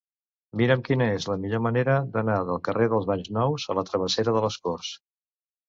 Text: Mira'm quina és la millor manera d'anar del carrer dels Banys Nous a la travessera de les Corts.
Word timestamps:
Mira'm 0.61 0.79
quina 0.87 1.09
és 1.17 1.27
la 1.31 1.35
millor 1.43 1.61
manera 1.65 1.99
d'anar 2.17 2.39
del 2.49 2.59
carrer 2.69 2.89
dels 2.95 3.07
Banys 3.13 3.31
Nous 3.39 3.69
a 3.75 3.79
la 3.81 3.87
travessera 3.93 4.37
de 4.41 4.45
les 4.51 4.61
Corts. 4.67 4.93